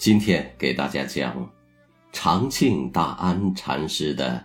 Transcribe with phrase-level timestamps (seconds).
[0.00, 1.46] 今天给大家讲
[2.10, 4.42] 长庆大安禅师的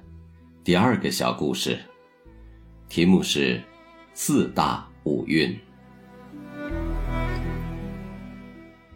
[0.65, 1.79] 第二个小故事，
[2.89, 3.63] 题目是
[4.13, 5.57] “四大五蕴”。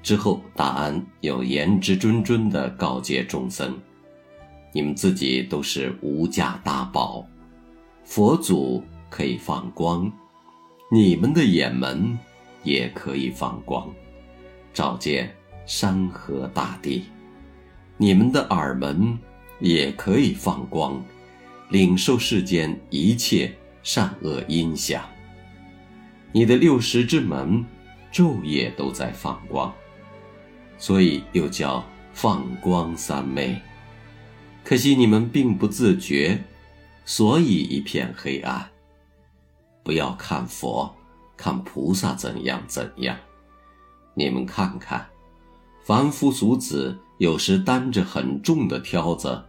[0.04, 3.80] 之后，大安又言之谆谆的告诫众僧
[4.76, 7.26] ：“你们自己都是无价大宝，
[8.04, 10.12] 佛祖可以放光，
[10.92, 12.20] 你们的眼门
[12.64, 13.90] 也可以放光，
[14.74, 15.34] 照见。”
[15.70, 17.06] 山河大地，
[17.96, 19.16] 你们的耳门
[19.60, 21.00] 也可以放光，
[21.70, 25.08] 领受世间一切善恶音响。
[26.32, 27.64] 你的六十之门，
[28.12, 29.72] 昼夜都在放光，
[30.80, 33.56] 所以又叫放光三昧。
[34.64, 36.44] 可惜你们并不自觉，
[37.06, 38.68] 所以一片黑暗。
[39.84, 40.92] 不要看佛，
[41.38, 43.16] 看菩萨怎样怎样，
[44.16, 45.08] 你们看看。
[45.90, 49.44] 凡夫俗子有时担着很重的挑子，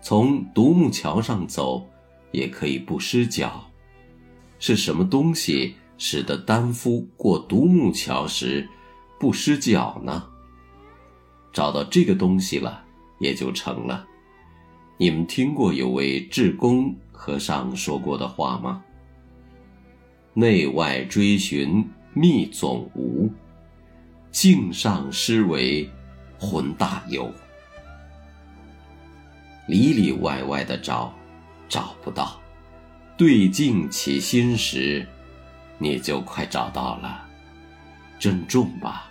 [0.00, 1.86] 从独木桥上走，
[2.30, 3.62] 也可以不失脚。
[4.58, 8.66] 是什么东西使得单夫过独木桥时
[9.20, 10.24] 不失脚呢？
[11.52, 12.82] 找到这个东西了，
[13.20, 14.06] 也就成了。
[14.96, 18.82] 你们听过有位智公和尚说过的话吗？
[20.32, 23.30] 内外追寻觅总无。
[24.32, 25.88] 镜上施为
[26.38, 27.30] 浑大有，
[29.68, 31.12] 里里外外的找，
[31.68, 32.40] 找不到；
[33.14, 35.06] 对镜起心时，
[35.76, 37.28] 你就快找到了。
[38.18, 39.10] 珍重吧。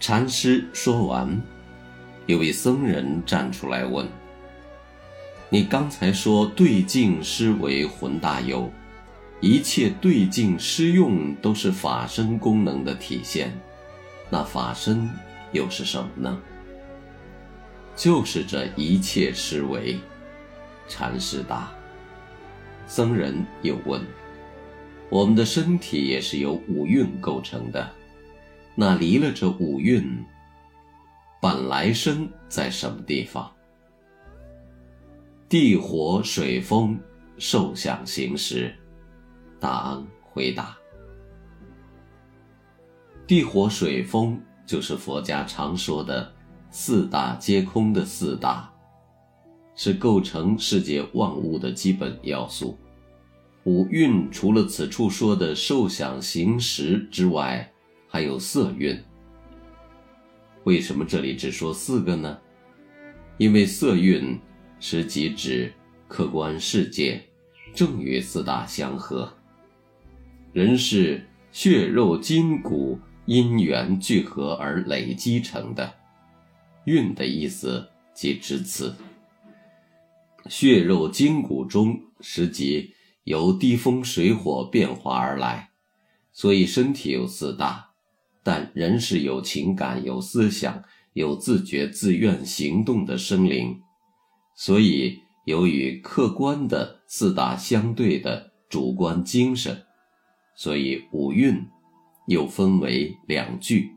[0.00, 1.40] 禅师说完，
[2.24, 4.08] 有位僧人站出来问
[5.50, 8.72] ：“你刚才说对镜施为浑大有？”
[9.42, 13.52] 一切对境施用都是法身功能的体现，
[14.30, 15.10] 那法身
[15.50, 16.40] 又是什么呢？
[17.96, 19.98] 就是这一切施为。
[20.86, 21.72] 禅师答。
[22.86, 24.00] 僧人又问：
[25.10, 27.90] 我们的身体也是由五蕴构成的，
[28.76, 30.24] 那离了这五蕴，
[31.40, 33.50] 本来身在什么地方？
[35.48, 36.96] 地火水风
[37.38, 38.72] 受想行识。
[39.62, 40.76] 大安回答
[43.28, 46.34] ：“地火水风就是佛家常说的
[46.72, 48.68] 四大皆空的四大，
[49.76, 52.76] 是构成世界万物的基本要素。
[53.62, 57.72] 五蕴除了此处说的受想行识之外，
[58.08, 59.00] 还有色蕴。
[60.64, 62.36] 为什么这里只说四个呢？
[63.38, 64.36] 因为色蕴
[64.80, 65.72] 实即指
[66.08, 67.22] 客观世界，
[67.72, 69.32] 正与四大相合。”
[70.52, 75.94] 人是血肉筋骨因缘聚合而累积成的，
[76.84, 78.94] 运的意思即至此。
[80.48, 82.92] 血肉筋骨中实即
[83.24, 85.70] 由地风水火变化而来，
[86.32, 87.92] 所以身体有四大，
[88.42, 93.80] 但人是有情感、有思想、有自觉自愿行动的生灵，
[94.54, 99.86] 所以有与客观的四大相对的主观精神。
[100.54, 101.64] 所以五蕴
[102.26, 103.90] 又分为两句，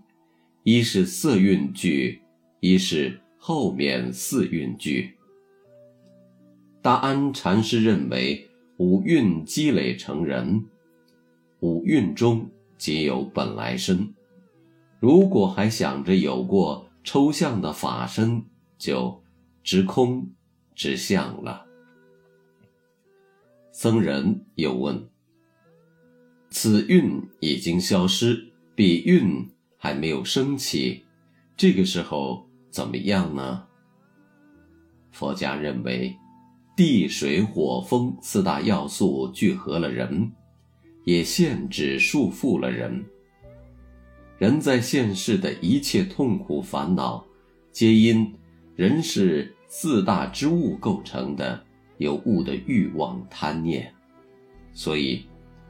[0.64, 2.22] 一是色蕴句，
[2.60, 5.14] 一是后面四蕴句。
[6.82, 10.66] 大安禅师认为，五蕴积累成人，
[11.60, 14.14] 五蕴中皆有本来身。
[15.00, 18.44] 如果还想着有过抽象的法身，
[18.78, 19.24] 就
[19.64, 20.28] 直空
[20.74, 21.66] 直相了。
[23.72, 25.15] 僧人又问。
[26.58, 28.42] 此运已经消失，
[28.76, 31.04] 彼运还没有升起，
[31.58, 33.62] 这个时候怎么样呢？
[35.12, 36.16] 佛家认为，
[36.74, 40.32] 地水火风四大要素聚合了人，
[41.04, 43.04] 也限制束缚了人。
[44.38, 47.22] 人在现世的一切痛苦烦恼，
[47.74, 48.34] 皆因
[48.78, 51.62] 人是四大之物构成的，
[51.98, 53.94] 有物的欲望贪念，
[54.72, 55.26] 所以。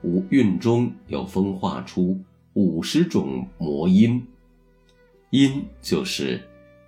[0.05, 2.15] 五蕴中有分化出
[2.53, 4.23] 五十种魔音，
[5.31, 6.39] 因就是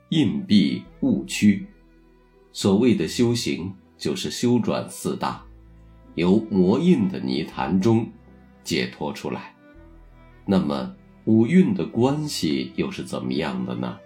[0.09, 1.65] 印蔽误区。
[2.53, 5.43] 所谓的修行，就是修转四大，
[6.13, 8.07] 由魔印的泥潭中
[8.63, 9.55] 解脱出来。
[10.45, 13.97] 那么五蕴的关系又是怎么样的呢？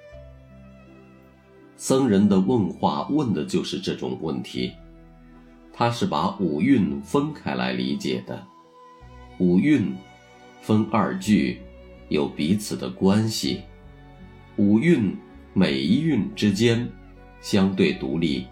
[1.75, 4.72] 僧人的问话问的就是这种问题，
[5.74, 8.48] 他是把五蕴分开来理解的。
[9.41, 9.91] 五蕴
[10.61, 11.59] 分二句，
[12.09, 13.61] 有彼此的关系。
[14.55, 15.17] 五蕴
[15.51, 16.88] 每一蕴之间
[17.41, 18.45] 相对独立，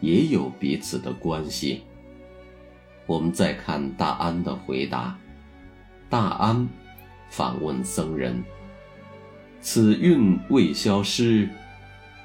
[0.00, 1.82] 也有彼此的关系。
[3.06, 5.18] 我们再看大安的回答，
[6.08, 6.68] 大安
[7.28, 8.40] 反问僧人
[9.60, 11.48] ：“此运未消失，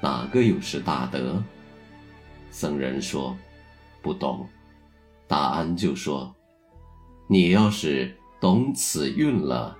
[0.00, 1.42] 哪个又是大德？”
[2.52, 3.36] 僧人说
[4.00, 4.48] ：“不懂。”
[5.26, 6.32] 大安就说
[7.32, 9.74] ：“你要是懂此运了，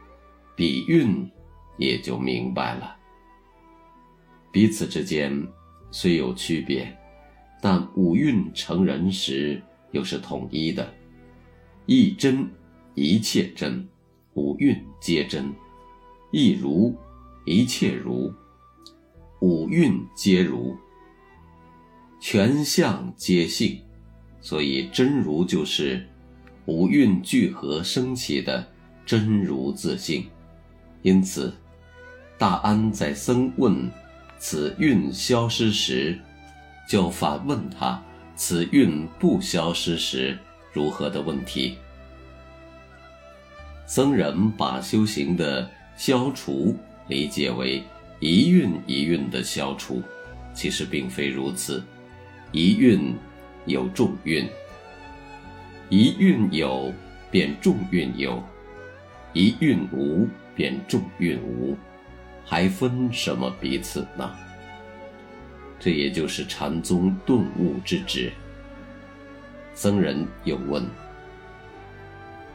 [0.56, 1.30] 彼运
[1.76, 2.96] 也就明白了。”
[4.50, 5.46] 彼此之间
[5.90, 6.90] 虽有区别，
[7.60, 9.60] 但五蕴成人时
[9.90, 10.94] 又是统一的。
[11.84, 12.50] 一真，
[12.94, 13.86] 一切真；
[14.32, 15.52] 五蕴皆真。
[16.30, 16.96] 一如，
[17.44, 18.32] 一切如；
[19.42, 20.74] 五蕴皆如。
[22.18, 23.78] 全相皆性，
[24.40, 26.08] 所以真如就是
[26.66, 28.66] 五蕴聚合生起的
[29.04, 30.26] 真如自性。
[31.02, 31.52] 因此，
[32.38, 33.90] 大安在僧问。
[34.38, 36.18] 此运消失时，
[36.88, 38.02] 就反问他：
[38.34, 40.36] 此运不消失时
[40.72, 41.78] 如何的问题？
[43.86, 46.74] 僧人把修行的消除
[47.06, 47.84] 理解为
[48.18, 50.02] 一运一运的消除，
[50.52, 51.80] 其实并非如此。
[52.50, 53.14] 一运
[53.66, 54.48] 有众运，
[55.92, 56.90] 一运有
[57.30, 58.42] 便众运有，
[59.34, 61.76] 一运无便众运无。
[62.46, 64.34] 还分什么彼此呢？
[65.78, 68.32] 这也就是禅宗顿悟之旨。
[69.74, 70.82] 僧人又问：“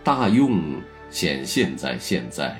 [0.03, 0.81] 大用
[1.11, 2.59] 显现在现在，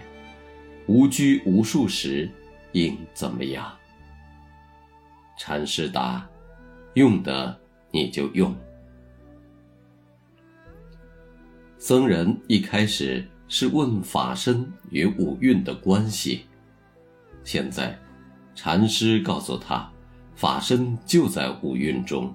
[0.86, 2.30] 无拘无束时，
[2.74, 3.66] 应怎么样？”
[5.40, 6.30] 禅师答
[6.94, 7.60] ：“用的
[7.90, 8.56] 你就用。”
[11.80, 16.42] 僧人一开始是问法身与五蕴的关系。
[17.44, 17.98] 现在，
[18.56, 19.88] 禅师告诉他，
[20.36, 22.34] 法身就在五蕴中。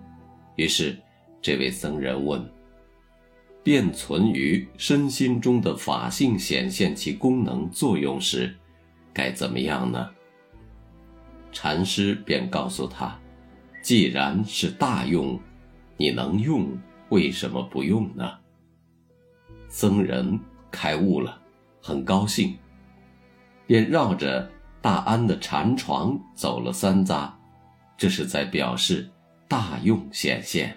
[0.55, 0.97] 于是，
[1.41, 2.41] 这位僧人问
[3.65, 8.55] ：“便存于身心中的法性显现其功能作用时，
[9.13, 10.09] 该怎么样呢？”
[11.51, 13.19] 禅师便告诉他
[13.83, 15.39] ：“既然是大用，
[15.97, 16.69] 你能用，
[17.09, 18.31] 为什么不用呢？”
[19.73, 20.39] 僧人
[20.71, 21.41] 开悟了，
[21.81, 22.57] 很高兴，
[23.67, 24.49] 便绕着。
[24.83, 27.31] 大安的禅床走了三匝，
[27.97, 29.09] 这是在表示
[29.47, 30.77] 大用显现。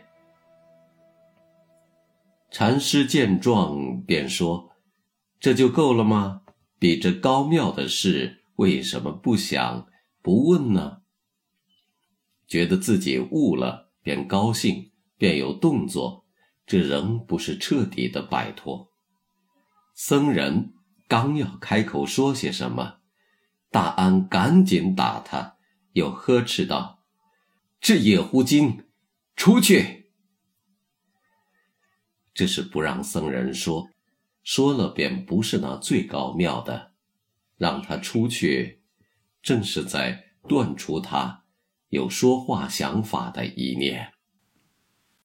[2.51, 4.69] 禅师见状，便说
[5.41, 6.43] ：“这就够了吗？
[6.77, 9.87] 比这高妙的事，为什么不想
[10.21, 10.97] 不问呢？”
[12.45, 16.24] 觉得自己悟了，便高兴，便有动作，
[16.65, 18.91] 这仍不是彻底的摆脱。
[19.93, 20.73] 僧人
[21.07, 22.97] 刚要开口说些什么。
[23.69, 25.57] 大安赶紧打他，
[25.91, 27.03] 又呵斥道
[27.81, 28.85] ：“这野狐精，
[29.35, 30.11] 出去！”
[32.33, 33.89] 这是不让僧人说，
[34.43, 36.93] 说了便不是那最高妙的，
[37.57, 38.81] 让他出去，
[39.41, 41.43] 正是在断除他
[41.89, 44.13] 有说话想法的一念。